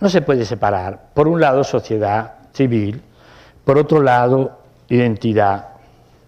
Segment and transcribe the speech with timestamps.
[0.00, 1.10] no se puede separar.
[1.14, 3.02] Por un lado, sociedad civil,
[3.64, 5.68] por otro lado, identidad,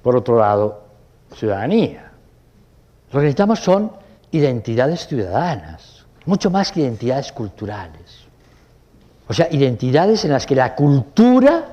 [0.03, 0.83] por otro lado,
[1.35, 2.11] ciudadanía.
[3.11, 3.93] Lo que necesitamos son
[4.31, 8.27] identidades ciudadanas, mucho más que identidades culturales.
[9.29, 11.67] O sea, identidades en las que la cultura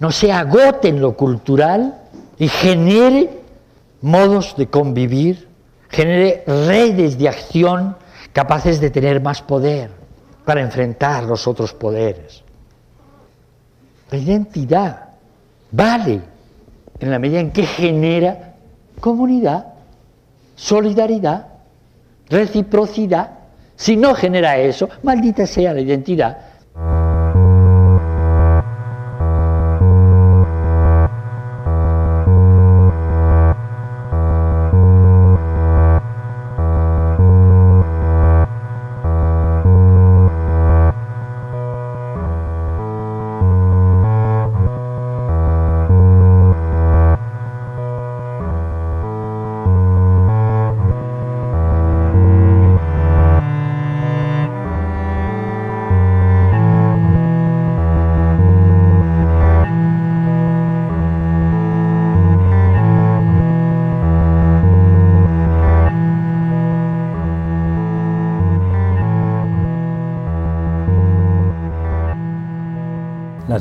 [0.00, 1.94] no se agote en lo cultural
[2.38, 3.40] y genere
[4.00, 5.48] modos de convivir,
[5.88, 7.96] genere redes de acción
[8.32, 10.01] capaces de tener más poder
[10.44, 12.42] para enfrentar los otros poderes.
[14.10, 15.08] La identidad
[15.70, 16.20] vale
[17.00, 18.54] en la medida en que genera
[19.00, 19.66] comunidad,
[20.54, 21.46] solidaridad,
[22.28, 23.30] reciprocidad.
[23.76, 26.38] Si no genera eso, maldita sea la identidad,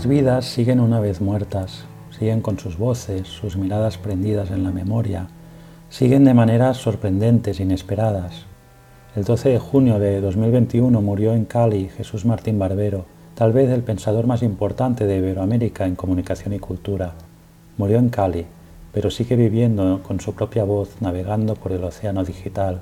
[0.02, 1.86] Las vidas siguen una vez muertas,
[2.18, 5.28] siguen con sus voces, sus miradas prendidas en la memoria,
[5.92, 8.46] siguen de maneras sorprendentes, inesperadas.
[9.16, 13.84] El 12 de junio de 2021 murió en Cali Jesús Martín Barbero, tal vez el
[13.84, 17.14] pensador más importante de Iberoamérica en comunicación y cultura.
[17.78, 18.48] Murió en Cali,
[18.92, 22.80] pero sigue viviendo con su propia voz navegando por el océano digital,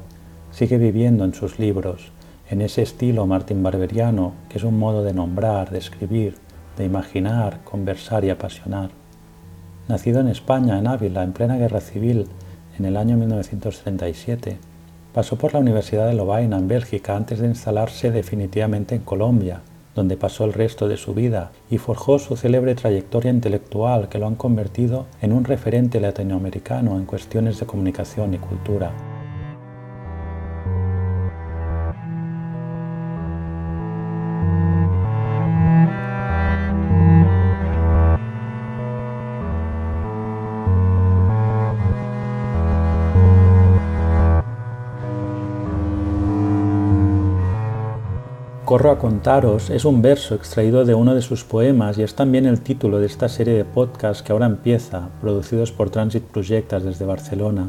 [0.52, 2.14] sigue viviendo en sus libros,
[2.50, 6.38] en ese estilo martín barberiano que es un modo de nombrar, de escribir,
[6.80, 8.90] de imaginar, conversar y apasionar.
[9.90, 12.26] Nacido en España, en Ávila, en plena guerra civil,
[12.78, 14.58] en el año 1937,
[15.14, 19.62] pasó por la Universidad de Lovaina, en Bélgica, antes de instalarse definitivamente en Colombia,
[19.94, 24.28] donde pasó el resto de su vida y forjó su célebre trayectoria intelectual que lo
[24.28, 29.19] han convertido en un referente latinoamericano en cuestiones de comunicación y cultura.
[48.80, 52.46] Corro a contaros es un verso extraído de uno de sus poemas y es también
[52.46, 57.04] el título de esta serie de podcasts que ahora empieza, producidos por Transit Projectas desde
[57.04, 57.68] Barcelona.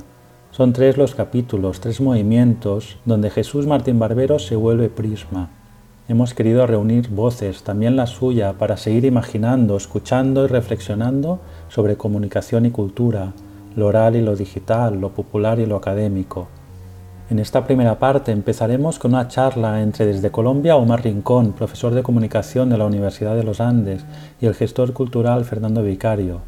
[0.52, 5.50] Son tres los capítulos, tres movimientos, donde Jesús Martín Barbero se vuelve prisma.
[6.06, 12.66] Hemos querido reunir voces, también la suya, para seguir imaginando, escuchando y reflexionando sobre comunicación
[12.66, 13.32] y cultura,
[13.74, 16.46] lo oral y lo digital, lo popular y lo académico.
[17.30, 22.02] En esta primera parte empezaremos con una charla entre desde Colombia Omar Rincón, profesor de
[22.02, 24.04] comunicación de la Universidad de los Andes,
[24.40, 26.40] y el gestor cultural Fernando Vicario,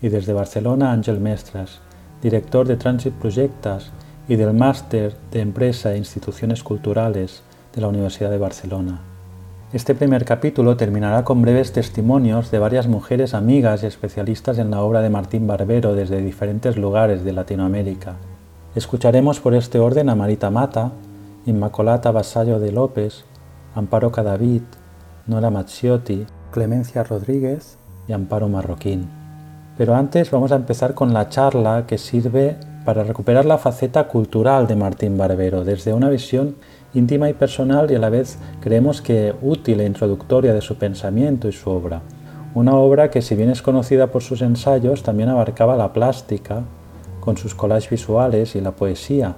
[0.00, 1.80] y desde Barcelona Ángel Mestras,
[2.22, 3.90] director de Transit Projectas
[4.28, 7.42] y del Máster de Empresa e Instituciones Culturales
[7.74, 9.02] de la Universidad de Barcelona.
[9.74, 14.80] Este primer capítulo terminará con breves testimonios de varias mujeres amigas y especialistas en la
[14.80, 18.16] obra de Martín Barbero desde diferentes lugares de Latinoamérica
[18.74, 20.92] Escucharemos por este orden a Marita Mata,
[21.44, 23.24] Inmacolata Vasallo de López,
[23.74, 24.62] Amparo Cadavid,
[25.26, 29.08] Nora Mazziotti, Clemencia Rodríguez y Amparo Marroquín.
[29.76, 34.68] Pero antes vamos a empezar con la charla que sirve para recuperar la faceta cultural
[34.68, 36.54] de Martín Barbero desde una visión
[36.94, 41.48] íntima y personal y a la vez creemos que útil e introductoria de su pensamiento
[41.48, 42.02] y su obra.
[42.54, 46.62] Una obra que si bien es conocida por sus ensayos, también abarcaba la plástica,
[47.20, 49.36] con sus collages visuales y la poesía,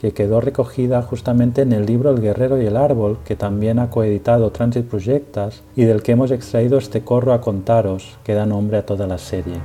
[0.00, 3.90] que quedó recogida justamente en el libro El Guerrero y el Árbol, que también ha
[3.90, 8.78] coeditado Transit Projectas y del que hemos extraído este corro a contaros, que da nombre
[8.78, 9.56] a toda la serie.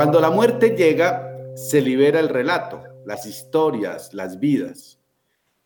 [0.00, 4.98] Cuando la muerte llega, se libera el relato, las historias, las vidas.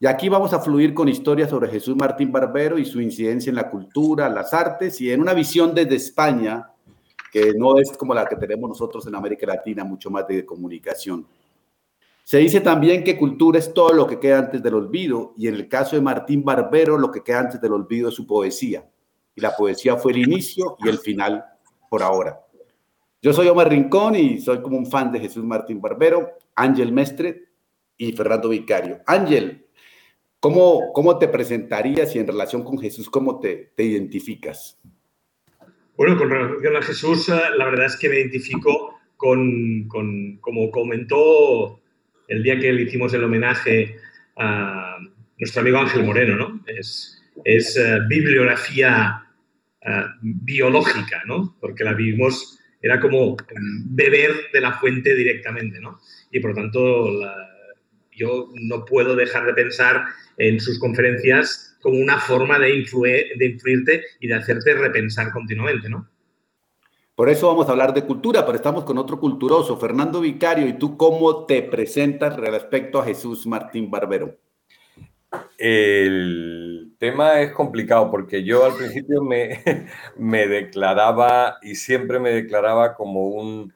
[0.00, 3.54] Y aquí vamos a fluir con historias sobre Jesús Martín Barbero y su incidencia en
[3.54, 6.68] la cultura, las artes y en una visión desde España
[7.30, 11.24] que no es como la que tenemos nosotros en América Latina, mucho más de comunicación.
[12.24, 15.54] Se dice también que cultura es todo lo que queda antes del olvido, y en
[15.54, 18.84] el caso de Martín Barbero, lo que queda antes del olvido es su poesía.
[19.36, 21.44] Y la poesía fue el inicio y el final
[21.88, 22.40] por ahora.
[23.24, 27.44] Yo soy Omar Rincón y soy como un fan de Jesús Martín Barbero, Ángel Mestre
[27.96, 29.00] y Fernando Vicario.
[29.06, 29.64] Ángel,
[30.40, 34.78] ¿cómo, ¿cómo te presentarías y en relación con Jesús, cómo te, te identificas?
[35.96, 40.70] Bueno, con relación a Jesús, eh, la verdad es que me identifico con, con, como
[40.70, 41.80] comentó
[42.28, 43.96] el día que le hicimos el homenaje
[44.36, 44.98] a
[45.38, 46.60] nuestro amigo Ángel Moreno, ¿no?
[46.66, 49.24] Es, es eh, bibliografía
[49.82, 51.56] uh, biológica, ¿no?
[51.58, 53.34] Porque la vivimos, era como
[53.86, 56.00] beber de la fuente directamente, ¿no?
[56.30, 57.08] Y por lo tanto,
[58.12, 60.04] yo no puedo dejar de pensar
[60.36, 65.88] en sus conferencias como una forma de, influir, de influirte y de hacerte repensar continuamente,
[65.88, 66.06] ¿no?
[67.14, 70.68] Por eso vamos a hablar de cultura, pero estamos con otro culturoso, Fernando Vicario.
[70.68, 74.36] ¿Y tú cómo te presentas respecto a Jesús Martín Barbero?
[75.58, 79.62] El tema es complicado porque yo al principio me,
[80.18, 83.72] me declaraba y siempre me declaraba como un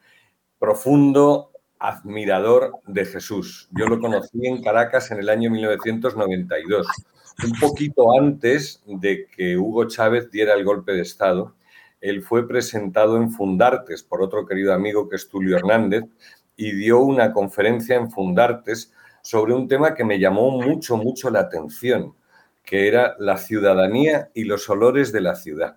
[0.59, 3.69] profundo admirador de Jesús.
[3.73, 6.87] Yo lo conocí en Caracas en el año 1992,
[7.45, 11.55] un poquito antes de que Hugo Chávez diera el golpe de Estado
[12.01, 16.05] él fue presentado en Fundartes por otro querido amigo que es Tulio Hernández
[16.57, 18.93] y dio una conferencia en Fundartes
[19.29, 22.15] sobre un tema que me llamó mucho, mucho la atención,
[22.65, 25.77] que era la ciudadanía y los olores de la ciudad.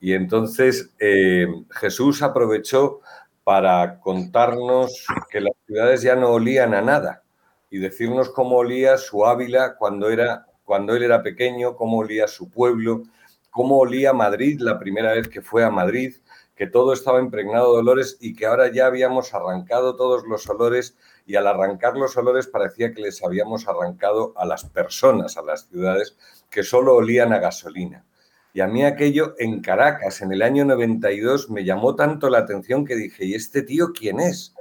[0.00, 3.00] Y entonces eh, Jesús aprovechó
[3.44, 7.22] para contarnos que las ciudades ya no olían a nada
[7.68, 12.48] y decirnos cómo olía su Ávila cuando, era, cuando él era pequeño, cómo olía su
[12.48, 13.02] pueblo,
[13.50, 16.14] cómo olía Madrid la primera vez que fue a Madrid,
[16.56, 20.96] que todo estaba impregnado de olores y que ahora ya habíamos arrancado todos los olores
[21.26, 25.68] y al arrancar los olores parecía que les habíamos arrancado a las personas, a las
[25.68, 26.16] ciudades,
[26.50, 28.04] que solo olían a gasolina.
[28.52, 32.84] Y a mí aquello en Caracas, en el año 92, me llamó tanto la atención
[32.84, 34.54] que dije, ¿y este tío quién es?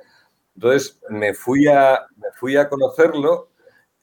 [0.55, 3.49] Entonces me fui a, me fui a conocerlo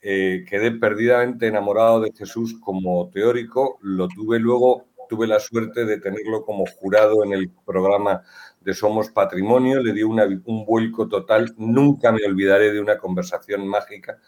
[0.08, 5.98] eh, quedé perdidamente enamorado de Jesús como teórico, lo tuve luego, tuve la suerte de
[5.98, 8.22] tenerlo como jurado en el programa
[8.66, 14.18] de Somos Patrimonio, le di un vuelco total, nunca me olvidaré de una conversación mágica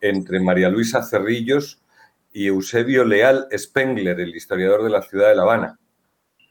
[0.00, 1.80] entre María Luisa Cerrillos
[2.32, 5.78] y Eusebio Leal Spengler, el historiador de la ciudad de La Habana.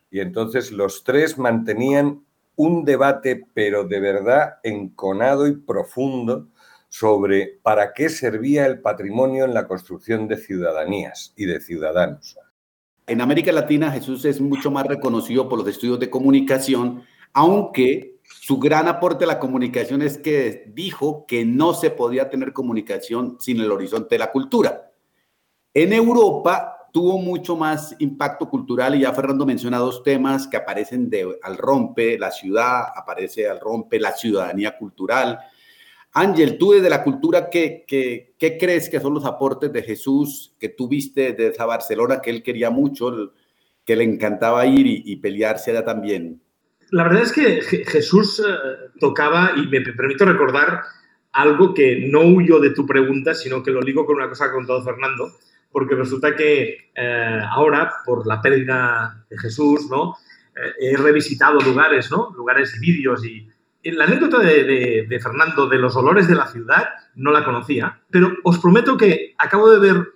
[0.09, 2.23] Y entonces los tres mantenían
[2.55, 6.47] un debate, pero de verdad enconado y profundo,
[6.87, 12.37] sobre para qué servía el patrimonio en la construcción de ciudadanías y de ciudadanos.
[13.05, 18.57] En América Latina Jesús es mucho más reconocido por los estudios de comunicación, aunque su
[18.57, 23.59] gran aporte a la comunicación es que dijo que no se podía tener comunicación sin
[23.59, 24.91] el horizonte de la cultura.
[25.73, 31.09] En Europa tuvo mucho más impacto cultural y ya Fernando menciona dos temas que aparecen
[31.09, 35.39] de, al rompe la ciudad, aparece al rompe la ciudadanía cultural,
[36.15, 40.69] Ángel, tú desde la cultura, ¿qué, qué, crees que son los aportes de Jesús que
[40.69, 43.33] tú viste desde esa Barcelona que él quería mucho,
[43.83, 46.39] que le encantaba ir y, pelearse allá también?
[46.91, 50.83] La verdad es que Jesús eh, tocaba, y me permito recordar
[51.31, 54.51] algo que no huyó de tu pregunta, sino que lo ligo con una cosa que
[54.51, 55.31] ha contado Fernando,
[55.71, 60.15] porque resulta que eh, ahora, por la pérdida de Jesús, ¿no?
[60.55, 62.31] Eh, he revisitado lugares, ¿no?
[62.35, 63.49] Lugares y vídeos y
[63.91, 68.59] la anécdota de, Fernando de los olores de la ciudad no la conocía, pero os
[68.59, 70.07] prometo que acabo de ver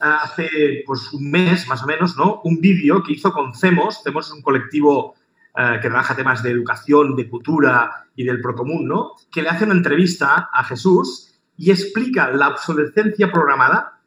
[0.00, 2.40] ah, hace pues, un mes más o menos ¿no?
[2.44, 4.02] un vídeo que hizo con CEMOS.
[4.02, 5.16] CEMOS es un colectivo
[5.54, 9.12] ah, que trabaja temas de educación, de cultura y del procomún, ¿no?
[9.32, 14.00] que le hace una entrevista a Jesús y explica la obsolescencia programada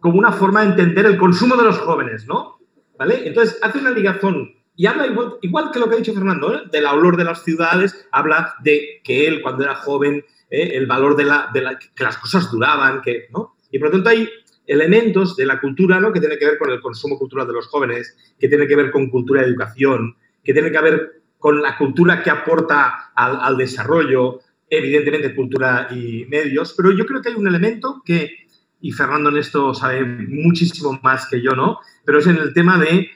[0.00, 2.58] como una forma de entender el consumo de los jóvenes, ¿no?
[2.98, 3.26] ¿Vale?
[3.26, 5.06] Entonces, hace una ligación y habla
[5.40, 6.62] igual, que lo que ha dicho Fernando, ¿eh?
[6.70, 10.70] del olor de las ciudades, habla de que él cuando era joven, ¿eh?
[10.74, 13.56] el valor de, la, de la, que las cosas duraban, que, ¿no?
[13.70, 14.28] Y por lo tanto hay
[14.66, 16.12] elementos de la cultura, ¿no?
[16.12, 18.90] Que tiene que ver con el consumo cultural de los jóvenes, que tiene que ver
[18.90, 20.14] con cultura de educación,
[20.46, 26.24] que tiene que ver con la cultura que aporta al, al desarrollo, evidentemente cultura y
[26.26, 28.46] medios, pero yo creo que hay un elemento que,
[28.80, 31.80] y Fernando en esto sabe muchísimo más que yo, ¿no?
[32.04, 33.10] Pero es en el tema de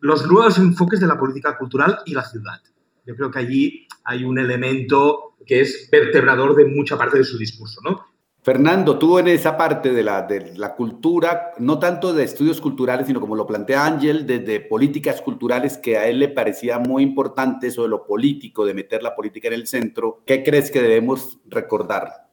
[0.00, 2.60] los nuevos enfoques de la política cultural y la ciudad.
[3.04, 7.38] Yo creo que allí hay un elemento que es vertebrador de mucha parte de su
[7.38, 8.06] discurso, ¿no?
[8.46, 13.08] Fernando, tú en esa parte de la, de la cultura, no tanto de estudios culturales,
[13.08, 17.66] sino como lo plantea Ángel, desde políticas culturales que a él le parecía muy importante
[17.66, 21.40] eso de lo político, de meter la política en el centro, ¿qué crees que debemos
[21.46, 22.28] recordar?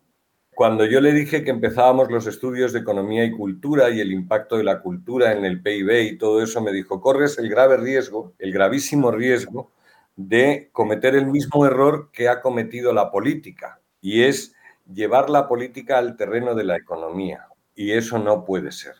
[0.53, 4.57] Cuando yo le dije que empezábamos los estudios de economía y cultura y el impacto
[4.57, 8.35] de la cultura en el PIB y todo eso, me dijo, corres el grave riesgo,
[8.37, 9.71] el gravísimo riesgo
[10.15, 14.52] de cometer el mismo error que ha cometido la política, y es
[14.91, 17.47] llevar la política al terreno de la economía.
[17.75, 18.95] Y eso no puede ser.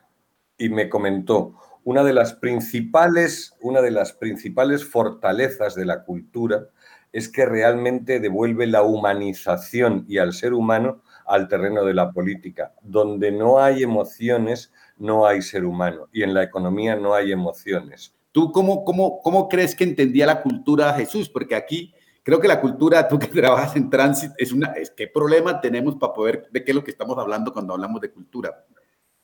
[0.58, 6.68] Y me comentó, una de las principales, una de las principales fortalezas de la cultura
[7.12, 12.74] es que realmente devuelve la humanización y al ser humano al terreno de la política.
[12.82, 16.08] Donde no hay emociones, no hay ser humano.
[16.12, 18.16] Y en la economía no hay emociones.
[18.32, 21.30] ¿Tú cómo, cómo, cómo crees que entendía la cultura Jesús?
[21.30, 21.94] Porque aquí
[22.24, 25.96] creo que la cultura, tú que trabajas en tránsito, es una, es qué problema tenemos
[25.96, 28.66] para poder, de qué es lo que estamos hablando cuando hablamos de cultura.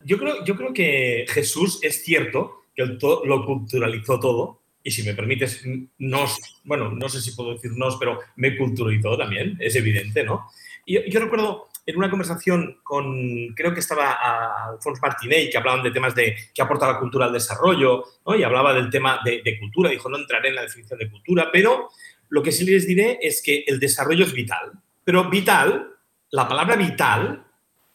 [0.02, 5.14] Yo creo, yo creo que Jesús es cierto que lo culturalizó todo, y si me
[5.14, 5.62] permites,
[5.98, 10.48] nos, bueno, no sé si puedo decir nos, pero me culturalizó también, es evidente, ¿no?
[10.86, 15.92] Y yo recuerdo en una conversación con, creo que estaba Alfonso Martinez, que hablaban de
[15.92, 18.36] temas de qué aporta la cultura al desarrollo, ¿no?
[18.36, 21.90] y hablaba del tema de, cultura, dijo, no entraré en la definición de cultura, pero
[22.30, 24.72] lo que sí les diré es que el desarrollo es vital.
[25.04, 25.96] Pero vital,
[26.32, 27.46] la palabra vital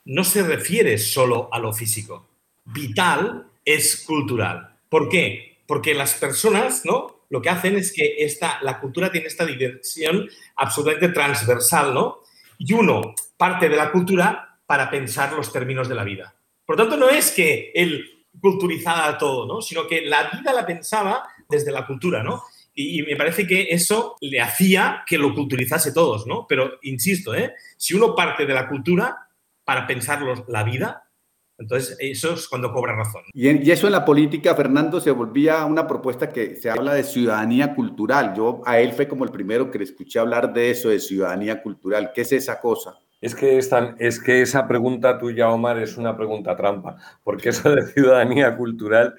[0.05, 2.29] no se refiere solo a lo físico.
[2.65, 4.77] Vital es cultural.
[4.89, 5.63] ¿Por qué?
[5.67, 7.27] Porque las personas, ¿no?
[7.31, 12.21] Lo que hacen es que esta, la cultura tiene esta dimensión absolutamente transversal, ¿no?
[12.59, 16.35] Y uno parte de la cultura para pensar los términos de la vida.
[16.65, 19.63] Por tanto, no es que él culturizara todo, ¿no?
[19.63, 22.43] sino que la vida la pensaba desde la cultura, ¿no?
[22.75, 26.47] Y, me parece que eso le hacía que lo culturizase todos, ¿no?
[26.49, 27.55] Pero insisto, ¿eh?
[27.77, 29.29] si uno parte de la cultura
[29.65, 31.09] para pensar la vida,
[31.57, 33.23] entonces eso es cuando cobra razón.
[33.33, 37.05] Y, y, eso en la política, Fernando, se volvía una propuesta que se habla de
[37.05, 38.35] ciudadanía cultural.
[38.35, 41.63] Yo a él fue como el primero que le escuché hablar de eso, de ciudadanía
[41.63, 42.11] cultural.
[42.13, 42.99] ¿Qué es esa cosa?
[43.21, 47.87] Es que, es que esa pregunta tuya, Omar, es una pregunta trampa, porque eso de
[47.87, 49.15] ciudadanía cultural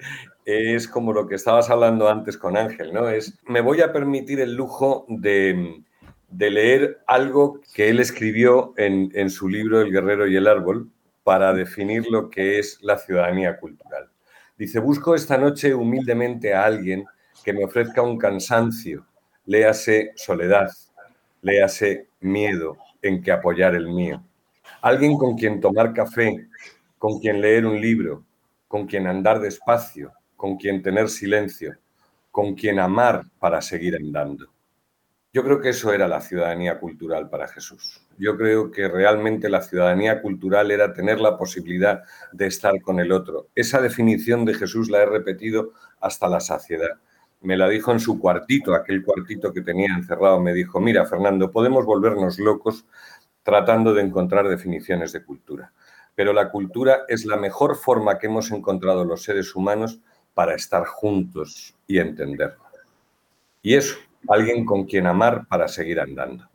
[0.46, 3.08] es como lo que estabas hablando antes con Ángel, ¿no?
[3.08, 5.82] Es, me voy a permitir el lujo de,
[6.30, 10.88] leer algo que él escribió en, en su libro El guerrero y el árbol
[11.24, 14.08] para definir lo que es la ciudadanía cultural.
[14.56, 17.04] Dice, busco esta noche humildemente a alguien
[17.44, 19.04] que me ofrezca un cansancio,
[19.46, 20.70] léase soledad,
[21.42, 24.22] léase miedo, en que apoyar el mío.
[24.80, 26.46] Alguien con quien tomar café,
[26.98, 28.24] con quien leer un libro,
[28.68, 31.76] con quien andar despacio, con quien tener silencio,
[32.30, 34.46] con quien amar para seguir andando.
[35.32, 38.00] Yo creo que eso era la ciudadanía cultural para Jesús.
[38.16, 42.02] Yo creo que realmente la ciudadanía cultural era tener la posibilidad
[42.32, 43.48] de estar con el otro.
[43.54, 47.00] Esa definición de Jesús la he repetido hasta la saciedad.
[47.42, 50.40] Me la dijo en su cuartito, aquel cuartito que tenía encerrado.
[50.40, 52.86] Me dijo, mira, Fernando, podemos volvernos locos
[53.42, 55.72] tratando de encontrar definiciones de cultura.
[56.14, 60.00] Pero la cultura es la mejor forma que hemos encontrado los seres humanos
[60.36, 62.66] para estar juntos y entendernos.
[63.62, 63.96] Y eso,
[64.28, 66.46] alguien con quien amar para seguir andando.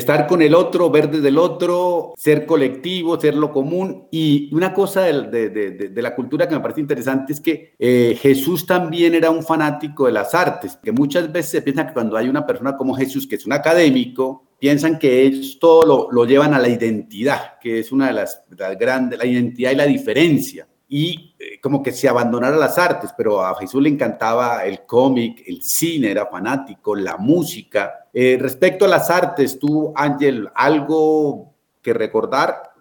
[0.00, 4.08] Estar con el otro, ver desde el otro, ser colectivo, ser lo común.
[4.10, 9.14] Y una cosa de, la cultura que me parece interesante es que eh, Jesús también
[9.14, 12.46] era un fanático de las artes, que muchas veces se piensa que cuando hay una
[12.46, 16.68] persona como Jesús, que es un académico, piensan que es, todo lo, llevan a la
[16.68, 21.60] identidad, que es una de las, las grandes, la identidad y la diferencia y eh,
[21.60, 26.10] como que se abandonara las artes, pero a Jesús le encantaba el cómic, el cine,
[26.10, 28.08] era fanático, la música.
[28.12, 32.72] Eh, respecto a las artes, tú, Ángel, ¿algo que recordar?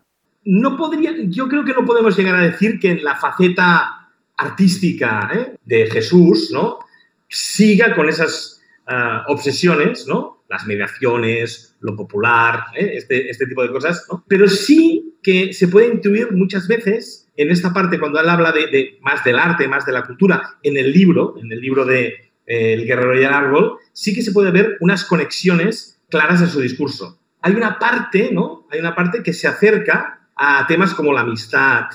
[0.44, 5.30] No podría, yo creo que no podemos llegar a decir que en la faceta artística
[5.32, 5.56] ¿eh?
[5.64, 6.80] de Jesús, ¿no?
[7.28, 10.46] Siga con esas ah, obsesiones, ¿no?
[10.50, 14.26] Las mediaciones, lo popular, este, este tipo de cosas, ¿no?
[14.28, 19.00] Pero sí que se puede intuir muchas veces en esta parte, cuando él habla de,
[19.02, 22.74] más del arte, más de la cultura, en el libro, en el libro de eh,
[22.74, 26.60] El guerrero y el árbol, sí que se puede ver unas conexiones claras en su
[26.60, 27.18] discurso.
[27.42, 28.68] Hay una parte, ¿no?
[28.70, 31.86] Hay una parte que se acerca a temas como la amistad,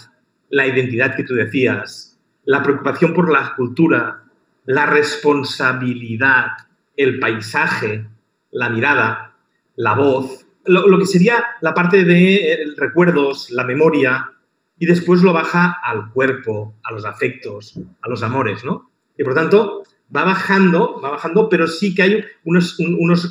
[0.48, 4.22] la identidad que tú decías, la preocupación por la cultura,
[4.64, 6.52] la responsabilidad,
[6.96, 8.06] el paisaje,
[8.50, 9.36] la mirada,
[9.76, 14.30] la voz, lo, que sería la parte de eh, recuerdos, la memoria,
[14.78, 18.90] y después lo baja al cuerpo, a los afectos, a los amores, ¿no?
[19.16, 22.78] Y por tanto, va bajando, va bajando, pero sí que hay unos,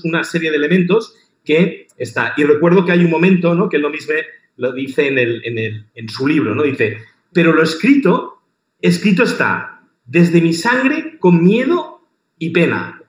[0.03, 2.33] una serie de elementos que está.
[2.37, 3.69] Y recuerdo que hay un momento, ¿no?
[3.69, 4.13] Que lo mismo
[4.55, 6.63] lo dice en, el, en, el, en su libro, ¿no?
[6.63, 6.99] Dice,
[7.33, 8.41] pero lo escrito,
[8.79, 12.07] escrito está, desde mi sangre con miedo
[12.37, 13.01] y pena.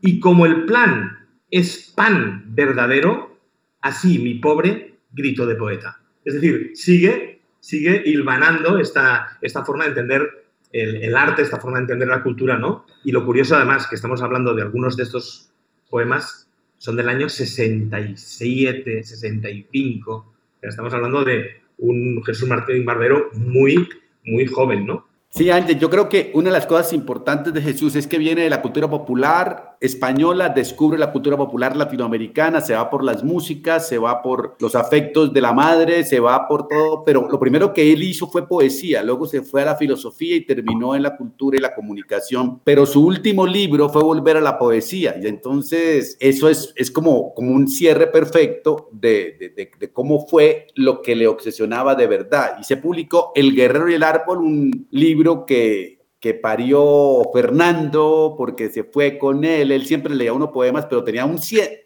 [0.00, 3.38] Y como el plan es pan verdadero,
[3.80, 6.00] así mi pobre grito de poeta.
[6.24, 7.35] Es decir, sigue,
[7.66, 10.22] sigue hilvanando esta, esta forma de entender
[10.70, 12.86] el, el, arte, esta forma de entender la cultura, ¿no?
[13.02, 15.50] Y lo curioso además que estamos hablando de algunos de estos
[15.90, 20.32] poemas son del año 67, 65.
[20.62, 23.88] Estamos hablando de un Jesús Martín Barbero muy,
[24.24, 25.08] muy joven, ¿no?
[25.30, 28.42] Sí, Ángel, yo creo que una de las cosas importantes de Jesús es que viene
[28.42, 33.88] de la cultura popular española, descubre la cultura popular latinoamericana, se va por las músicas,
[33.88, 37.72] se va por los afectos de la madre, se va por todo, pero lo primero
[37.72, 41.16] que él hizo fue poesía, luego se fue a la filosofía y terminó en la
[41.16, 46.16] cultura y la comunicación, pero su último libro fue volver a la poesía y entonces
[46.20, 51.14] eso es, es como, como un cierre perfecto de, de, de, cómo fue lo que
[51.14, 55.95] le obsesionaba de verdad y se publicó El Guerrero y el Árbol, un libro que,
[56.20, 59.70] que parió Fernando porque se fue con él.
[59.70, 61.38] Él siempre leía unos poemas, pero tenía, un,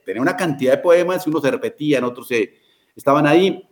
[0.04, 2.54] tenía una cantidad de poemas, unos se repetían, otros se,
[2.94, 3.66] estaban ahí.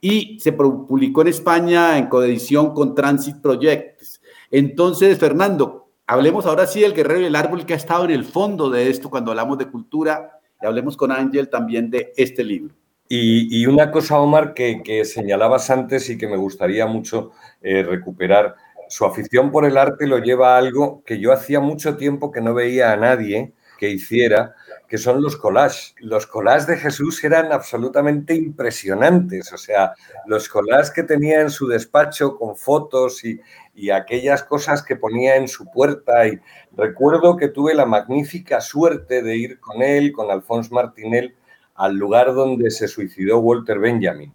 [0.00, 4.20] Y se publicó en España en coedición con Transit Projects.
[4.50, 8.24] Entonces, Fernando, hablemos ahora sí del guerrero y el árbol que ha estado en el
[8.24, 12.74] fondo de esto cuando hablamos de cultura y hablemos con Ángel también de este libro.
[13.08, 17.82] Y, y una cosa, Omar, que, que, señalabas antes y que me gustaría mucho eh,
[17.82, 18.54] recuperar
[18.90, 22.40] su afición por el arte lo lleva a algo que yo hacía mucho tiempo que
[22.40, 24.56] no veía a nadie que hiciera,
[24.88, 25.94] que son los collages.
[26.00, 29.94] Los collages de Jesús eran absolutamente impresionantes, o sea,
[30.26, 33.40] los collages que tenía en su despacho con fotos y,
[33.74, 36.26] y aquellas cosas que ponía en su puerta.
[36.26, 36.40] Y
[36.76, 41.36] recuerdo que tuve la magnífica suerte de ir con él, con Alphonse Martinel,
[41.76, 44.34] al lugar donde se suicidó Walter Benjamin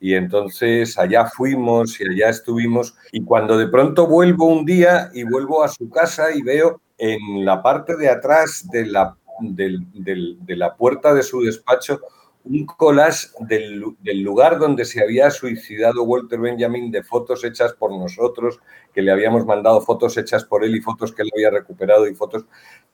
[0.00, 5.24] y entonces allá fuimos y allá estuvimos y cuando de pronto vuelvo un día y
[5.24, 10.36] vuelvo a su casa y veo en la parte de atrás de la, de, de,
[10.40, 12.00] de la puerta de su despacho
[12.48, 17.90] un collage del, del, lugar donde se había suicidado Walter Benjamin de fotos hechas por
[17.90, 18.60] nosotros,
[18.92, 22.14] que le habíamos mandado fotos hechas por él y fotos que él había recuperado y
[22.14, 22.44] fotos,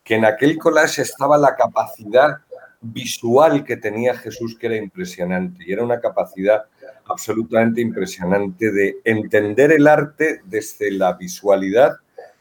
[0.02, 2.38] que en aquel collage estaba la capacidad
[2.82, 6.64] visual que tenía Jesús que era impresionante y era una capacidad
[7.06, 11.96] absolutamente impresionante de entender el arte desde la visualidad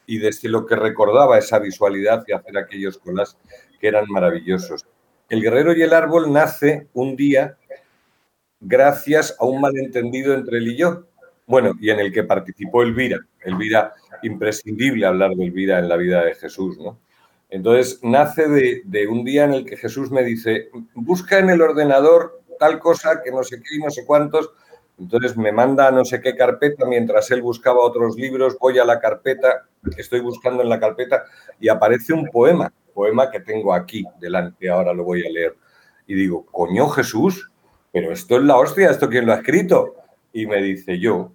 [0.07, 3.37] y desde lo que recordaba esa visualidad y hacer aquellos colas
[3.79, 4.85] que eran maravillosos.
[5.29, 7.57] El guerrero y el árbol nace un día
[8.59, 11.05] gracias a un malentendido entre él y yo,
[11.45, 13.19] bueno, y en el que participó Elvira.
[13.41, 16.99] Elvira, imprescindible hablar de Elvira en la vida de Jesús, ¿no?
[17.51, 22.41] Entonces, nace de, un día en el que Jesús me dice, busca en el ordenador
[22.57, 24.51] tal cosa que no sé qué y no sé cuántos.
[24.97, 28.85] Entonces me manda a no sé qué carpeta, mientras él buscaba otros libros, voy a
[28.85, 31.23] la carpeta estoy buscando en la carpeta
[31.59, 35.55] y aparece un poema, poema que tengo aquí delante, ahora lo voy a leer.
[36.07, 37.49] Y digo, coño Jesús,
[37.91, 39.95] pero esto es la hostia, ¿esto quién lo ha escrito?
[40.33, 41.31] Y me dice yo,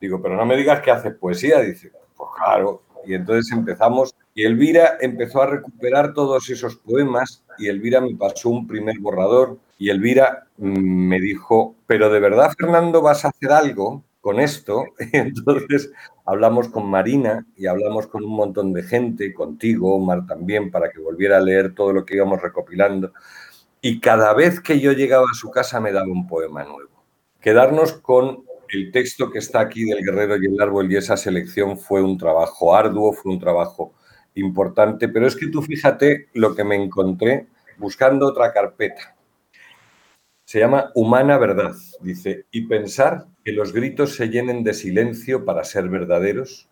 [0.00, 2.82] digo, pero no me digas que haces poesía, dice, pues claro.
[3.04, 8.50] Y entonces empezamos y Elvira empezó a recuperar todos esos poemas y Elvira me pasó
[8.50, 13.50] un primer borrador y Elvira mm, me dijo, pero de verdad, Fernando, vas a hacer
[13.50, 14.84] algo con esto.
[15.00, 15.90] Y entonces
[16.26, 21.00] hablamos con Marina y hablamos con un montón de gente, contigo, Omar también, para que
[21.00, 23.14] volviera a leer todo lo que íbamos recopilando.
[23.80, 27.06] Y cada vez que yo llegaba a su casa me daba un poema nuevo.
[27.40, 31.78] Quedarnos con el texto que está aquí del Guerrero y el Árbol y esa selección
[31.78, 33.94] fue un trabajo arduo, fue un trabajo
[34.36, 39.16] importante, pero es que tú fíjate lo que me encontré buscando otra carpeta.
[40.44, 45.64] Se llama Humana Verdad, dice, y pensar que los gritos se llenen de silencio para
[45.64, 46.68] ser verdaderos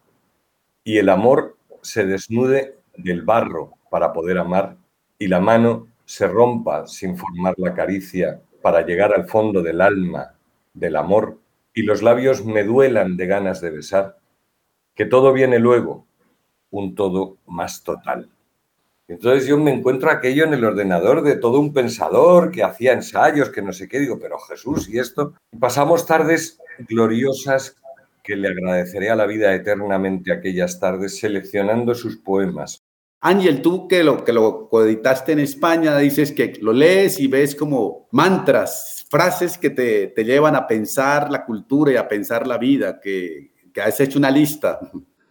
[0.84, 4.76] y el amor se desnude del barro para poder amar
[5.18, 10.34] y la mano se rompa sin formar la caricia para llegar al fondo del alma,
[10.72, 11.38] del amor,
[11.74, 14.18] y los labios me duelan de ganas de besar,
[14.94, 16.06] que todo viene luego,
[16.74, 18.28] un todo más total.
[19.06, 23.50] Entonces yo me encuentro aquello en el ordenador de todo un pensador que hacía ensayos,
[23.50, 25.34] que no sé qué, digo, pero Jesús y esto.
[25.60, 26.58] Pasamos tardes
[26.88, 27.76] gloriosas
[28.22, 32.82] que le agradeceré a la vida eternamente aquellas tardes seleccionando sus poemas.
[33.20, 37.54] Ángel, tú que lo, que lo coeditaste en España, dices que lo lees y ves
[37.54, 42.58] como mantras, frases que te, te llevan a pensar la cultura y a pensar la
[42.58, 44.80] vida, que, que has hecho una lista.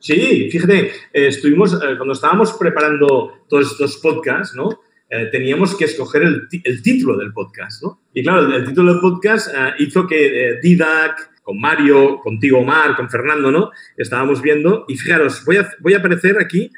[0.04, 4.82] Sí, fíjate, eh, estuvimos, eh, cuando estábamos preparando todos estos podcasts, ¿no?
[5.10, 8.02] eh, teníamos que escoger el, título del podcast, ¿no?
[8.14, 9.48] Y claro, el, título del podcast
[9.80, 13.72] hizo que Didac, con Mario, contigo Omar, con Fernando, ¿no?
[13.96, 16.70] Estábamos viendo y fijaros, voy a, voy a aparecer aquí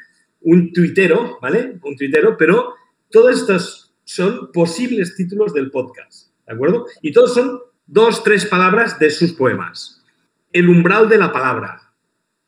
[0.42, 1.80] un tuitero, ¿vale?
[1.82, 2.76] Un tuitero, pero
[3.10, 6.86] todos estos son posibles títulos del podcast, ¿de acuerdo?
[7.02, 7.58] Y todos son
[7.88, 10.04] dos, tres palabras de sus poemas.
[10.52, 11.85] El umbral de la palabra,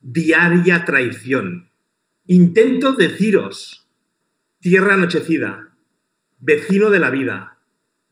[0.01, 1.71] diaria traición,
[2.27, 3.89] intento deciros,
[4.61, 5.75] tierra anochecida,
[6.39, 7.59] vecino de la vida,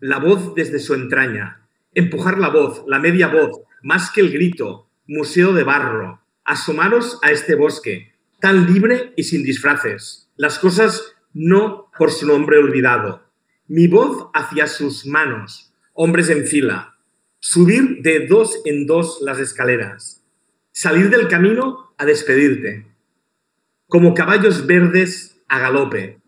[0.01, 4.91] la voz desde su entraña, empujar la voz, la media voz, más que el grito,
[5.07, 11.91] museo de barro, asomaros a este bosque, tan libre y sin disfraces, las cosas no
[11.97, 13.23] por su nombre olvidado,
[13.69, 16.97] mi voz hacia sus manos, hombres en fila,
[17.39, 20.26] subir de dos en dos las escaleras,
[20.77, 22.85] salir del camino a despedirte,
[23.89, 26.21] como caballos verdes a galope,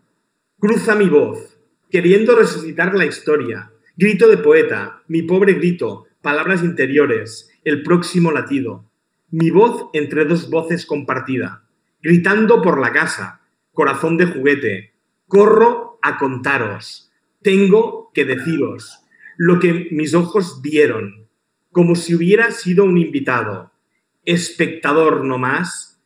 [0.57, 1.59] cruza mi voz,
[1.91, 8.89] queriendo resucitar la historia, grito de poeta, mi pobre grito, palabras interiores, el próximo latido,
[9.29, 11.67] mi voz entre dos voces compartida,
[12.01, 14.93] gritando por la casa, corazón de juguete,
[15.27, 17.11] corro a contaros,
[17.43, 18.97] tengo que deciros
[19.37, 21.27] lo que mis ojos vieron,
[21.71, 23.71] como si hubiera sido un invitado,
[24.25, 25.99] espectador no más,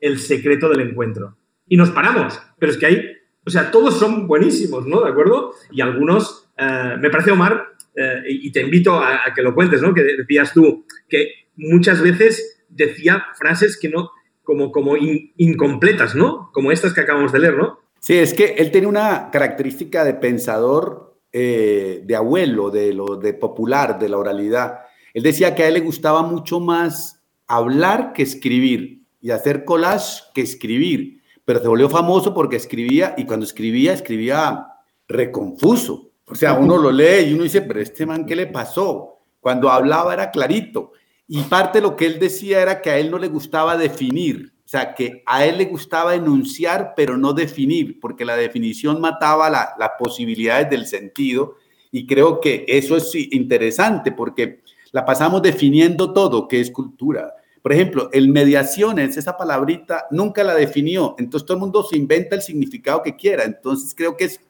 [0.00, 1.36] el secreto del encuentro.
[1.68, 3.02] Y nos paramos, pero es que hay,
[3.46, 5.02] o sea, todos son buenísimos, ¿no?
[5.02, 5.54] ¿De acuerdo?
[5.70, 9.94] Y algunos, eh, me parece, Omar, eh, y te invito a, que lo cuentes, ¿no?
[9.94, 14.10] Que decías tú que muchas veces decía frases que no,
[14.42, 16.50] como, como incompletas, ¿no?
[16.52, 17.78] Como estas que acabamos de leer, ¿no?
[17.98, 23.34] Sí, es que él tiene una característica de pensador, eh, de abuelo, de lo de
[23.34, 24.80] popular, de la oralidad.
[25.12, 27.19] Él decía que a él le gustaba mucho más
[27.50, 33.24] hablar que escribir y hacer collage que escribir, pero se volvió famoso porque escribía y
[33.24, 34.68] cuando escribía, escribía
[35.08, 36.12] reconfuso.
[36.26, 39.18] O sea, uno lo lee y uno dice, pero este man, ¿qué le pasó?
[39.40, 40.92] Cuando hablaba era clarito.
[41.26, 44.52] Y parte de lo que él decía era que a él no le gustaba definir,
[44.64, 49.50] o sea, que a él le gustaba enunciar, pero no definir, porque la definición mataba
[49.50, 51.56] las posibilidades del sentido.
[51.90, 54.60] Y creo que eso es interesante, porque
[54.92, 57.34] la pasamos definiendo todo, que es cultura.
[57.62, 61.14] Por ejemplo, el mediaciones, esa palabrita, nunca la definió.
[61.18, 63.44] Entonces todo el mundo se inventa el significado que quiera.
[63.44, 64.40] Entonces creo que es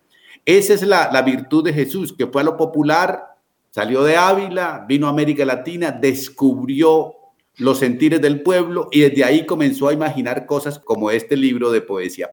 [0.45, 3.37] esa es la, virtud de Jesús, que fue a lo popular,
[3.71, 7.15] salió de Ávila, vino a América Latina, descubrió
[7.57, 11.83] los sentires del pueblo y desde ahí comenzó a imaginar cosas como este libro de
[11.83, 12.31] poesía.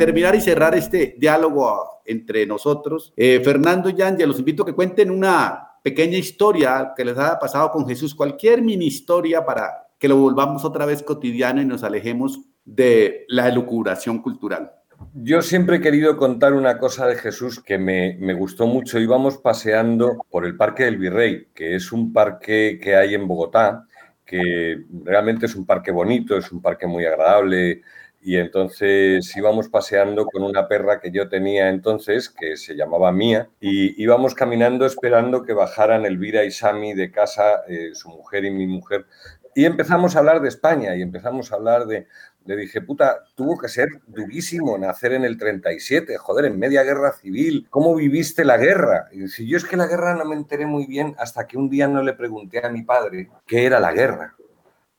[0.00, 4.72] Terminar y cerrar este diálogo entre nosotros, eh, Fernando y ya los invito a que
[4.72, 10.08] cuenten una pequeña historia que les haya pasado con Jesús, cualquier mini historia para que
[10.08, 14.72] lo volvamos otra vez cotidiano y nos alejemos de la elucubración cultural.
[15.12, 18.98] Yo siempre he querido contar una cosa de Jesús que me, me, gustó mucho.
[18.98, 23.86] Íbamos paseando por el Parque del Virrey, que es un parque que hay en Bogotá,
[24.24, 27.82] que realmente es un parque bonito, es un parque muy agradable,
[28.22, 33.48] y entonces íbamos paseando con una perra que yo tenía entonces, que se llamaba Mía,
[33.60, 38.50] y íbamos caminando esperando que bajaran Elvira y Sami de casa, eh, su mujer y
[38.50, 39.06] mi mujer,
[39.54, 42.06] y empezamos a hablar de España y empezamos a hablar de,
[42.44, 47.12] le dije, puta, tuvo que ser durísimo nacer en el 37, joder, en media guerra
[47.12, 49.08] civil, ¿cómo viviste la guerra?
[49.12, 51.68] Y dice, yo es que la guerra no me enteré muy bien hasta que un
[51.68, 54.36] día no le pregunté a mi padre qué era la guerra.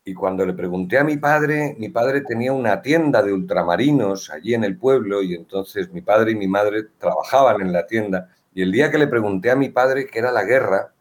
[0.03, 4.55] Y cuando le pregunté a mi padre, mi padre tenía una tienda de ultramarinos allí
[4.55, 8.29] en el pueblo y entonces mi padre y mi madre trabajaban en la tienda.
[8.53, 10.93] Y el día que le pregunté a mi padre qué era la guerra,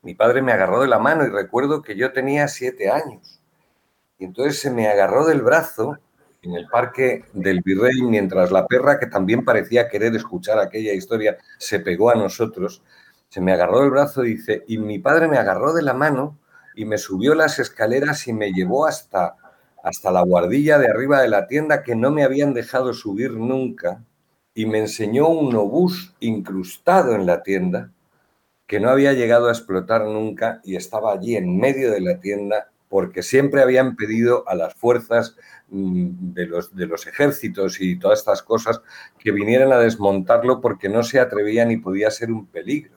[0.00, 3.42] mi padre me agarró de la mano y recuerdo que yo tenía siete años.
[4.18, 5.98] Y entonces se me agarró del brazo
[6.40, 11.38] en el parque del virrey mientras la perra, que también parecía querer escuchar aquella historia,
[11.58, 12.82] se pegó a nosotros.
[13.28, 16.38] Se me agarró del brazo y dice, y mi padre me agarró de la mano
[16.74, 19.36] y me subió las escaleras y me llevó hasta,
[19.82, 24.02] hasta la guardilla de arriba de la tienda que no me habían dejado subir nunca
[24.54, 27.90] y me enseñó un obús incrustado en la tienda
[28.66, 32.70] que no había llegado a explotar nunca y estaba allí en medio de la tienda
[32.88, 35.36] porque siempre habían pedido a las fuerzas
[35.68, 38.82] mm, de los, de los ejércitos y todas estas cosas
[39.18, 42.93] que vinieran a desmontarlo porque no se atrevían y podía ser un peligro.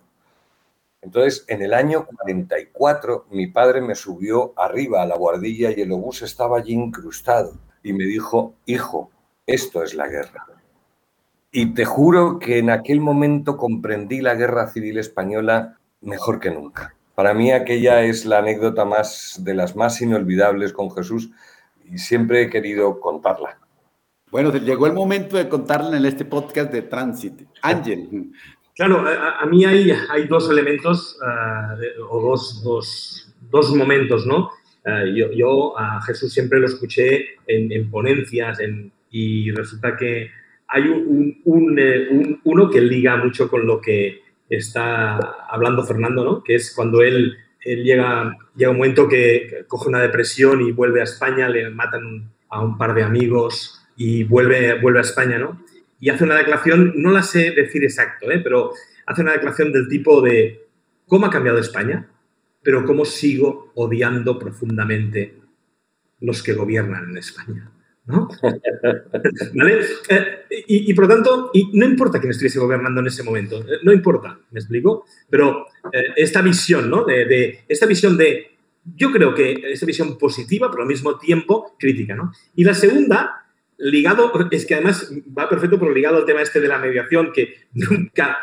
[1.02, 5.92] Entonces, en el año 44, mi padre me subió arriba a la guardilla y el
[5.92, 9.12] obús estaba allí incrustado y me dijo, hijo,
[9.46, 10.46] esto es la guerra.
[11.52, 16.96] y te juro que en aquel momento comprendí la guerra civil española mejor que nunca.
[17.16, 21.32] Para mí aquella es la anécdota más de las más inolvidables con Jesús
[21.90, 23.58] y siempre he querido contarla.
[24.30, 27.42] Bueno, llegó el momento de contarla en este podcast de Transit.
[27.62, 28.32] Ángel.
[28.78, 29.92] Claro, a, mí hay,
[30.30, 34.52] dos elementos uh, o dos, momentos, ¿no?
[34.86, 40.30] Uh, yo, a Jesús siempre lo escuché en, en ponencias en, y resulta que
[40.68, 45.18] hay eh, un, uno que liga mucho con lo que está
[45.50, 46.44] hablando Fernando, ¿no?
[46.44, 47.36] Que es cuando él,
[47.66, 52.62] llega, llega un momento que coge una depresión y vuelve a España, le matan a
[52.62, 55.66] un par de amigos y vuelve a España, ¿no?
[56.00, 58.40] Y hace una declaración, no la sé decir exacto, ¿eh?
[58.44, 58.72] pero
[59.06, 60.68] hace una declaración del tipo de
[61.08, 62.10] cómo ha cambiado España,
[62.62, 65.36] pero cómo sigo odiando profundamente
[66.20, 67.72] los que gobiernan en España.
[68.08, 68.30] ¿no?
[69.54, 69.82] ¿Vale?
[70.10, 73.92] Eh, y, por lo tanto, no importa quién estuviese gobernando en ese momento, eh, no
[73.92, 75.06] importa, ¿me explico?
[75.30, 77.04] Pero eh, esta visión, ¿no?
[77.04, 78.58] De, esta visión de,
[78.96, 82.32] yo creo que esta visión positiva, pero al mismo tiempo crítica, ¿no?
[82.56, 83.47] Y la segunda,
[83.78, 87.68] ligado, es que además va perfecto, pero ligado al tema este de la mediación, que
[87.74, 88.38] nunca,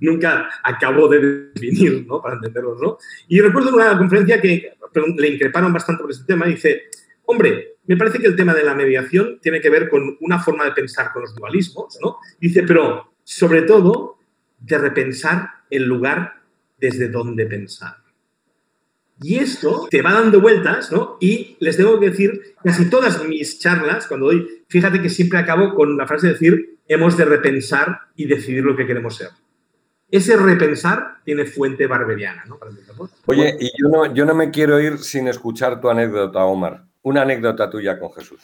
[0.00, 2.22] nunca acabó de definir, ¿no?
[2.22, 2.98] Para entenderlo, ¿no?
[3.28, 4.74] Y recuerdo una conferencia que
[5.16, 6.84] le increparon bastante por este tema, y dice,
[7.24, 10.64] hombre, me parece que el tema de la mediación tiene que ver con una forma
[10.64, 12.18] de pensar con los dualismos, ¿no?
[12.40, 14.18] Dice, pero sobre todo
[14.58, 16.34] de repensar el lugar
[16.78, 17.96] desde donde pensar.
[19.20, 21.16] Y esto te va dando vueltas, ¿no?
[21.20, 25.74] Y les tengo que decir, casi todas mis charlas, cuando doy, fíjate que siempre acabo
[25.74, 29.30] con la frase de decir, hemos de repensar y decidir lo que queremos ser.
[30.10, 32.58] Ese repensar tiene fuente barberiana, ¿no?
[33.26, 37.22] Oye, y yo no, yo no me quiero ir sin escuchar tu anécdota, Omar una
[37.22, 38.40] anécdota tuya con Jesús.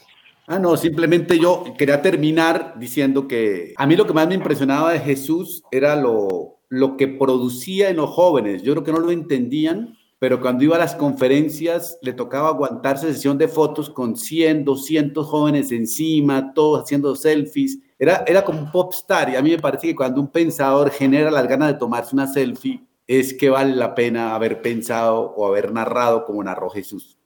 [0.47, 4.93] Ah, no, simplemente yo quería terminar diciendo que a mí lo que más me impresionaba
[4.93, 8.63] de Jesús era lo, lo que producía en los jóvenes.
[8.63, 13.13] Yo creo que no lo entendían, pero cuando iba a las conferencias le tocaba aguantarse
[13.13, 17.79] sesión de fotos con 100, 200 jóvenes encima, todos haciendo selfies.
[17.99, 21.31] Era, era como un popstar y a mí me parece que cuando un pensador genera
[21.31, 25.71] las ganas de tomarse una selfie, es que vale la pena haber pensado o haber
[25.73, 27.19] narrado como narró Jesús.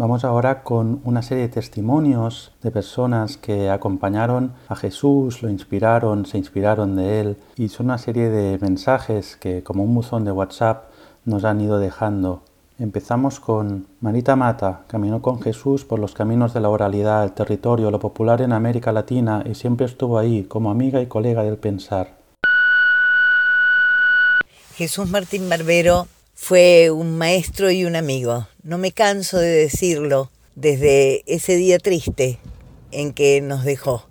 [0.00, 6.24] Vamos ahora con una serie de testimonios de personas que acompañaron a Jesús, lo inspiraron,
[6.24, 10.32] se inspiraron de él y son una serie de mensajes que como un buzón de
[10.32, 10.84] WhatsApp
[11.26, 12.40] nos han ido dejando.
[12.78, 17.90] Empezamos con Marita Mata, caminó con Jesús por los caminos de la oralidad, el territorio,
[17.90, 22.16] lo popular en América Latina y siempre estuvo ahí como amiga y colega del pensar.
[24.76, 26.06] Jesús Martín Barbero
[26.42, 28.48] fue un maestro y un amigo.
[28.62, 32.40] No me canso de decirlo desde ese día triste
[32.92, 34.08] en que nos dejó.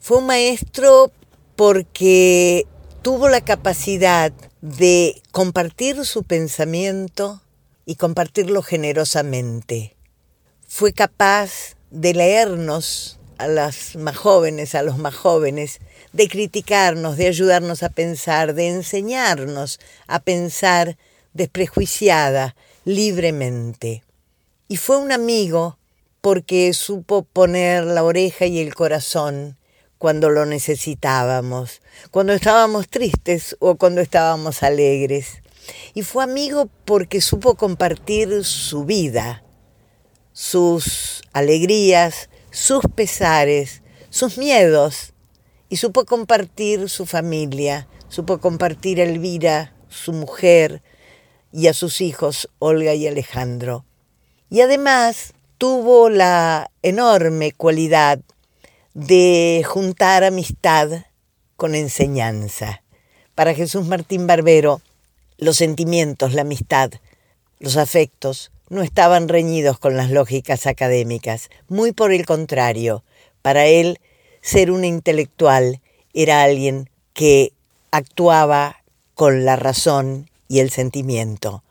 [0.00, 1.12] Fue un maestro
[1.54, 2.66] porque
[3.00, 7.42] tuvo la capacidad de compartir su pensamiento
[7.86, 9.94] y compartirlo generosamente.
[10.66, 15.78] Fue capaz de leernos a las más jóvenes, a los más jóvenes,
[16.12, 20.96] de criticarnos, de ayudarnos a pensar, de enseñarnos a pensar
[21.32, 24.02] desprejuiciada, libremente.
[24.68, 25.78] Y fue un amigo
[26.20, 29.56] porque supo poner la oreja y el corazón
[29.98, 35.42] cuando lo necesitábamos, cuando estábamos tristes o cuando estábamos alegres.
[35.94, 39.42] Y fue amigo porque supo compartir su vida,
[40.32, 45.12] sus alegrías, sus pesares, sus miedos,
[45.68, 50.82] y supo compartir su familia, supo compartir a Elvira, su mujer,
[51.52, 53.84] y a sus hijos Olga y Alejandro.
[54.50, 58.20] Y además tuvo la enorme cualidad
[58.94, 61.06] de juntar amistad
[61.56, 62.82] con enseñanza.
[63.34, 64.80] Para Jesús Martín Barbero,
[65.36, 66.90] los sentimientos, la amistad,
[67.60, 73.04] los afectos no estaban reñidos con las lógicas académicas, muy por el contrario,
[73.42, 73.98] para él
[74.40, 75.80] ser un intelectual
[76.12, 77.52] era alguien que
[77.90, 78.82] actuaba
[79.14, 81.62] con la razón y el sentimiento,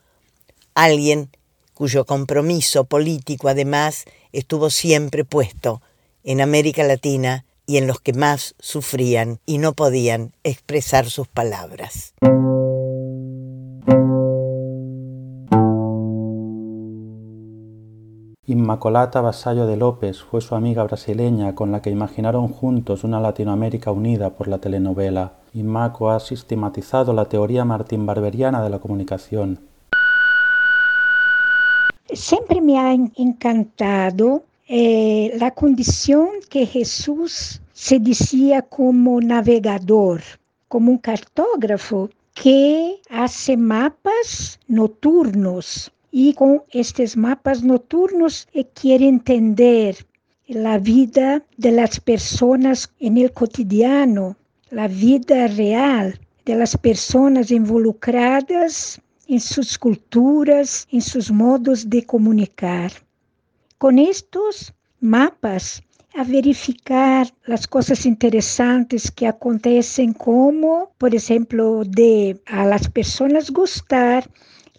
[0.75, 1.30] alguien
[1.73, 5.82] cuyo compromiso político además estuvo siempre puesto
[6.23, 12.13] en América Latina y en los que más sufrían y no podían expresar sus palabras.
[18.49, 23.91] Inmacolata Vasallo de López fue su amiga brasileña con la que imaginaron juntos una Latinoamérica
[23.91, 25.33] unida por la telenovela.
[25.53, 29.60] Inmaco ha sistematizado la teoría martín barberiana de la comunicación.
[32.10, 40.21] Siempre me ha encantado eh, la condición que Jesús se decía como navegador,
[40.69, 50.06] como un cartógrafo que hace mapas nocturnos y con estos mapas nocturnos quiere entender
[50.48, 54.38] la vida de las personas en el cotidiano,
[54.70, 62.91] la vida real de las personas involucradas en sus culturas, en sus modos de comunicar.
[63.78, 65.84] Con estos mapas
[66.15, 74.28] a verificar las cosas interesantes que acontecen como, por ejemplo, de a las personas gustar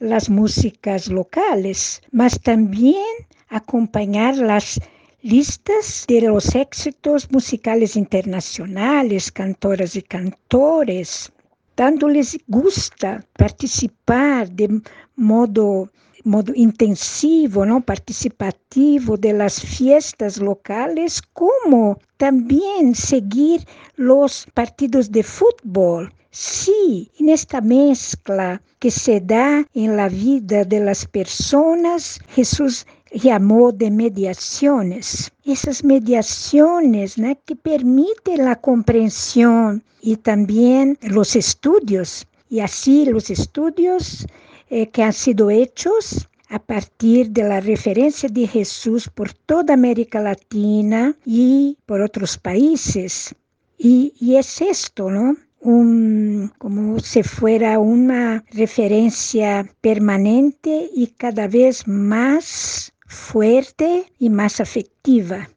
[0.00, 3.04] las músicas locales, mas también
[3.48, 4.80] acompañar las
[5.22, 11.32] listas de los éxitos musicales internacionales, cantoras y cantores,
[11.76, 14.80] dándoles gusta participar de
[15.16, 15.90] modo
[16.24, 23.64] modo intensivo, não participativo de las fiestas locales, como também seguir
[23.96, 30.78] los partidos de fútbol Sí, en esta mezcla que se da en la vida de
[30.78, 35.32] las personas, Jesús llamó de mediaciones.
[35.44, 42.24] Esas mediaciones que permiten la comprensión y también los estudios.
[42.48, 44.24] Y así los estudios
[44.70, 50.20] eh, que han sido hechos a partir de la referencia de Jesús por toda América
[50.20, 53.34] Latina y por otros países.
[53.76, 55.36] Y es esto, ¿no?
[55.60, 65.48] Un, como si fuera una referencia permanente y cada vez más fuerte y más afectiva.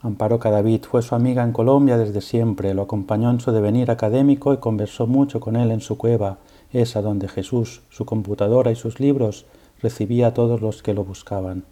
[0.00, 4.54] Amparo Cadavid fue su amiga en Colombia desde siempre, lo acompañó en su devenir académico
[4.54, 6.38] y conversó mucho con él en su cueva,
[6.72, 9.44] esa donde Jesús, su computadora y sus libros
[9.82, 11.64] recibía a todos los que lo buscaban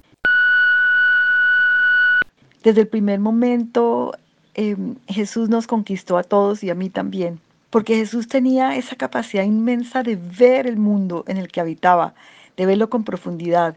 [2.66, 4.12] desde el primer momento
[4.54, 7.38] em, Jesús nos conquistó a todos y a mí también,
[7.70, 12.14] porque Jesús tenía esa capacidad inmensa de ver el mundo en el que habitaba,
[12.56, 13.76] de verlo con profundidad.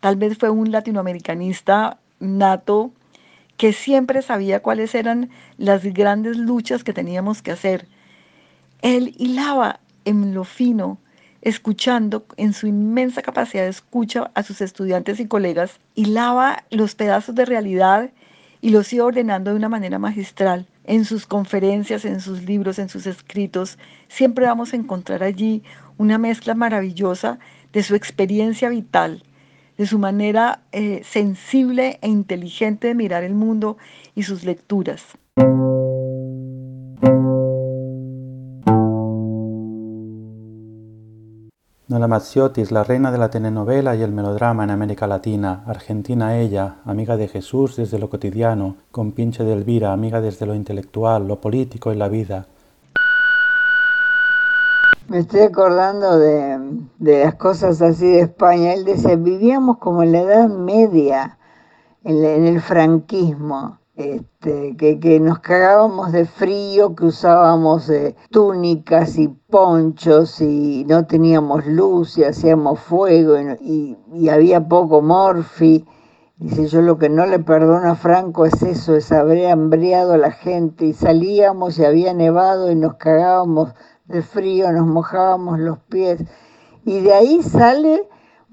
[0.00, 2.90] Tal vez fue un latinoamericanista nato
[3.58, 7.86] que siempre sabía cuáles eran las grandes luchas que teníamos que hacer.
[8.82, 10.98] Él hilaba en lo fino,
[11.42, 17.36] escuchando en su inmensa capacidad de escucha a sus estudiantes y colegas, hilaba los pedazos
[17.36, 18.10] de realidad
[18.66, 20.66] y los iba ordenando de una manera magistral.
[20.82, 25.62] En sus conferencias, en sus libros, en sus escritos, siempre vamos a encontrar allí
[25.98, 27.38] una mezcla maravillosa
[27.72, 29.22] de su experiencia vital,
[29.78, 33.76] de su manera eh, sensible e inteligente de mirar el mundo
[34.16, 35.16] y sus lecturas.
[41.98, 42.20] Nola
[42.72, 47.26] la reina de la telenovela y el melodrama en América Latina, argentina ella, amiga de
[47.26, 51.96] Jesús desde lo cotidiano, con pinche de Elvira, amiga desde lo intelectual, lo político y
[51.96, 52.48] la vida.
[55.08, 58.74] Me estoy acordando de, las cosas así de España.
[58.74, 61.38] Él decía, vivíamos como en la Edad Media,
[62.04, 70.42] en el franquismo este, que, nos cagábamos de frío, que usábamos eh, túnicas y ponchos
[70.42, 73.96] y no teníamos luz y hacíamos fuego y,
[74.28, 75.86] había poco morfi.
[76.36, 80.18] Dice, yo lo que no le perdono a Franco es eso, es haber hambriado a
[80.18, 83.72] la gente y salíamos y había nevado y nos cagábamos
[84.04, 86.22] de frío, nos mojábamos los pies.
[86.84, 88.06] Y de ahí sale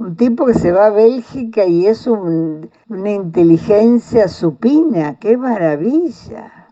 [0.03, 6.67] un tipo que se va a Bélgica y es una inteligencia supina, qué maravilla.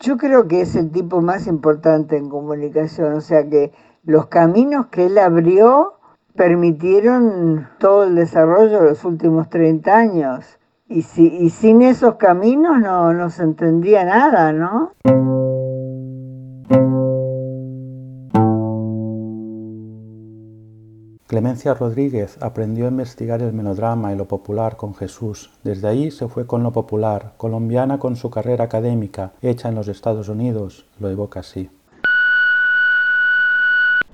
[0.00, 3.72] Yo creo que es el tipo más importante en comunicación, o sea que
[4.02, 5.94] los caminos que él abrió
[6.34, 10.58] permitieron todo el desarrollo de los últimos 30 años.
[10.88, 14.92] Y, si, y sin esos caminos no, no se entendía nada, ¿no?
[21.26, 25.50] Clemencia Rodríguez aprendió a investigar el melodrama y lo popular con Jesús.
[25.64, 29.88] Desde ahí se fue con lo popular, colombiana con su carrera académica, hecha en los
[29.88, 31.68] Estados Unidos, lo evoca así.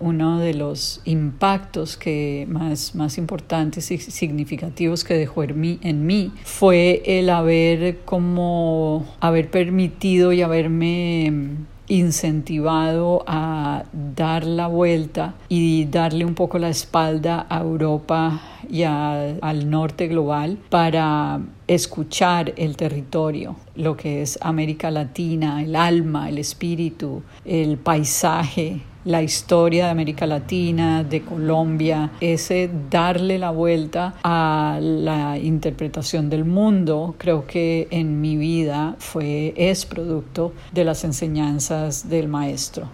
[0.01, 7.03] Uno de los impactos que más, más importantes y significativos que dejó en mí, fue
[7.05, 16.34] el haber como haber permitido y haberme incentivado a dar la vuelta y darle un
[16.34, 18.40] poco la espalda a Europa
[18.70, 26.30] y al norte global para escuchar el territorio, lo que es América Latina, el alma,
[26.30, 34.14] el espíritu, el paisaje, la historia de América Latina, de Colombia, ese darle la vuelta
[34.22, 41.05] a la interpretación del mundo, creo que en mi vida fue, es producto de las
[41.05, 42.88] enseñanzas del maestro.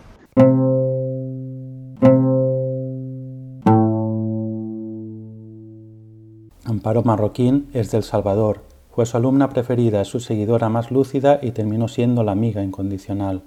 [6.64, 8.62] Amparo Marroquín es del Salvador.
[8.90, 13.42] Fue su alumna preferida, su seguidora más lúcida y terminó siendo la amiga incondicional.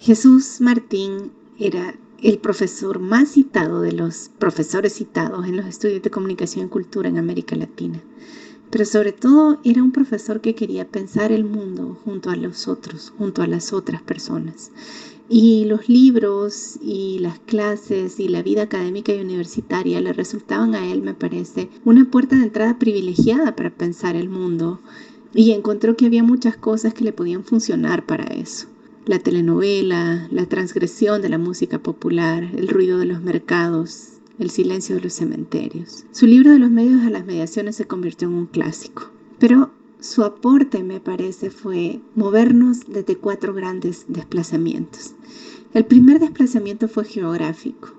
[0.00, 1.92] Jesús Martín era
[2.22, 7.08] el profesor más citado de los profesores citados en los estudios de comunicación y cultura
[7.08, 8.00] en América Latina.
[8.70, 13.12] Pero sobre todo era un profesor que quería pensar el mundo junto a los otros,
[13.18, 14.70] junto a las otras personas.
[15.28, 20.86] Y los libros y las clases y la vida académica y universitaria le resultaban a
[20.86, 24.80] él, me parece, una puerta de entrada privilegiada para pensar el mundo.
[25.34, 28.68] Y encontró que había muchas cosas que le podían funcionar para eso
[29.08, 34.96] la telenovela, la transgresión de la música popular, el ruido de los mercados, el silencio
[34.96, 36.04] de los cementerios.
[36.12, 40.24] Su libro de los medios a las mediaciones se convirtió en un clásico, pero su
[40.24, 45.14] aporte, me parece, fue movernos desde cuatro grandes desplazamientos.
[45.72, 47.94] El primer desplazamiento fue geográfico.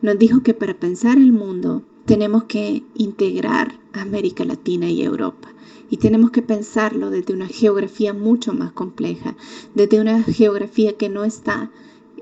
[0.00, 5.52] Nos dijo que para pensar el mundo tenemos que integrar América Latina y Europa
[5.90, 9.36] y tenemos que pensarlo desde una geografía mucho más compleja,
[9.74, 11.70] desde una geografía que no está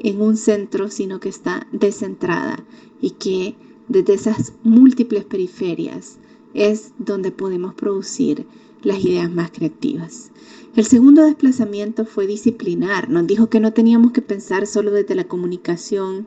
[0.01, 2.65] en un centro, sino que está descentrada
[3.01, 3.55] y que
[3.89, 6.19] desde esas múltiples periferias
[6.53, 8.47] es donde podemos producir
[8.83, 10.31] las ideas más creativas.
[10.75, 13.11] El segundo desplazamiento fue disciplinar.
[13.11, 16.27] Nos dijo que no teníamos que pensar solo desde la comunicación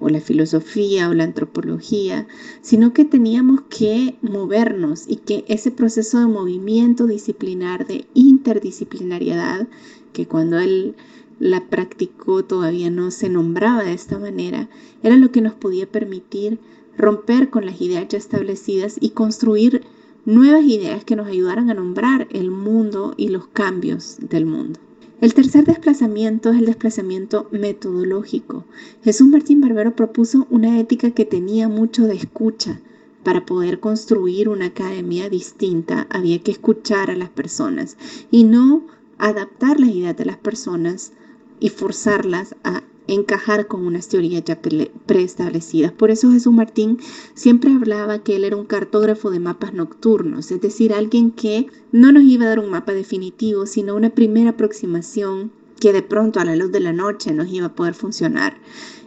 [0.00, 2.26] o la filosofía o la antropología,
[2.62, 9.68] sino que teníamos que movernos y que ese proceso de movimiento disciplinar, de interdisciplinariedad,
[10.12, 10.94] que cuando él
[11.40, 14.68] la practicó todavía no se nombraba de esta manera,
[15.02, 16.58] era lo que nos podía permitir
[16.96, 19.82] romper con las ideas ya establecidas y construir
[20.24, 24.80] nuevas ideas que nos ayudaran a nombrar el mundo y los cambios del mundo.
[25.20, 28.64] El tercer desplazamiento es el desplazamiento metodológico.
[29.02, 32.80] Jesús Martín Barbero propuso una ética que tenía mucho de escucha.
[33.24, 37.96] Para poder construir una academia distinta había que escuchar a las personas
[38.30, 38.86] y no
[39.18, 41.12] adaptar las ideas de las personas
[41.58, 44.60] y forzarlas a encajar con unas teorías ya
[45.06, 45.92] preestablecidas.
[45.92, 46.98] Por eso Jesús Martín
[47.34, 52.12] siempre hablaba que él era un cartógrafo de mapas nocturnos, es decir, alguien que no
[52.12, 55.50] nos iba a dar un mapa definitivo, sino una primera aproximación
[55.80, 58.58] que de pronto a la luz de la noche nos iba a poder funcionar.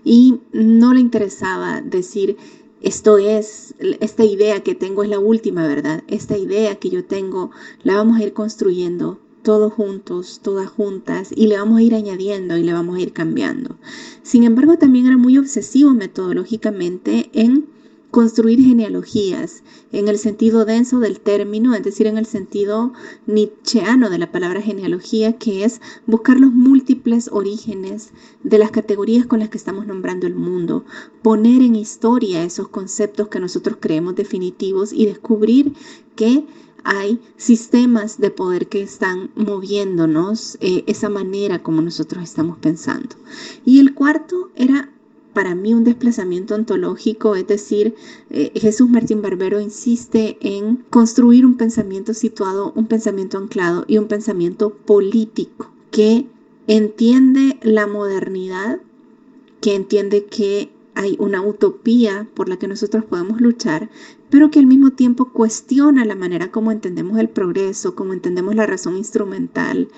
[0.03, 2.37] Y no le interesaba decir,
[2.81, 7.51] esto es, esta idea que tengo es la última verdad, esta idea que yo tengo
[7.83, 12.57] la vamos a ir construyendo todos juntos, todas juntas, y le vamos a ir añadiendo
[12.57, 13.77] y le vamos a ir cambiando.
[14.23, 17.67] Sin embargo, también era muy obsesivo metodológicamente en
[18.11, 19.63] construir genealogías
[19.93, 22.91] en el sentido denso del término, es decir, en el sentido
[23.25, 28.11] nietzscheano de la palabra genealogía, que es buscar los múltiples orígenes
[28.43, 30.83] de las categorías con las que estamos nombrando el mundo,
[31.21, 35.73] poner en historia esos conceptos que nosotros creemos definitivos y descubrir
[36.15, 36.43] que
[36.83, 43.15] hay sistemas de poder que están moviéndonos eh, esa manera como nosotros estamos pensando.
[43.65, 44.91] Y el cuarto era
[45.33, 47.95] para mí un desplazamiento ontológico, es decir,
[48.29, 54.07] eh, Jesús Martín Barbero insiste en construir un pensamiento situado, un pensamiento anclado y un
[54.07, 56.27] pensamiento político que
[56.67, 58.81] entiende la modernidad,
[59.61, 63.89] que entiende que hay una utopía por la que nosotros podemos luchar,
[64.31, 68.65] pero que al mismo tiempo cuestiona la manera como entendemos el progreso, como entendemos la
[68.65, 69.89] razón instrumental,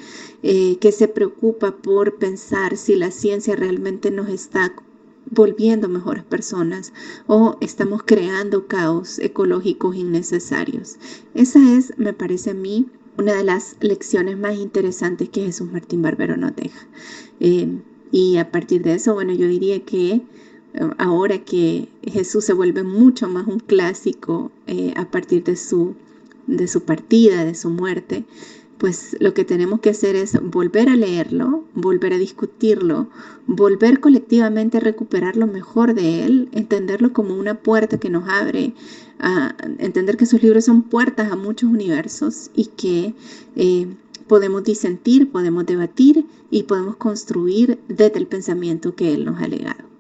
[0.42, 4.74] eh, que se preocupa por pensar si la ciencia realmente nos está
[5.30, 6.94] volviendo mejores personas
[7.28, 10.98] o estamos creando caos ecológicos innecesarios.
[11.36, 16.02] Esa es, me parece a mí, una de las lecciones más interesantes que Jesús Martín
[16.02, 16.88] Barbero nos deja.
[17.40, 17.68] Eh,
[18.12, 20.24] y a partir de eso, bueno, yo diría que
[20.98, 25.96] ahora que Jesús se vuelve mucho más un clásico eh, a partir de su,
[26.48, 28.26] de su partida, de su muerte,
[28.78, 33.08] pues lo que tenemos que hacer es volver a leerlo, volver a discutirlo,
[33.48, 38.74] volver colectivamente a recuperar lo mejor de él, entenderlo como una puerta que nos abre,
[39.78, 43.14] entender que sus libros son puertas a muchos universos y que
[43.56, 43.88] eh,
[44.28, 49.93] podemos disentir, podemos debatir y podemos construir desde el pensamiento que Él nos ha legado.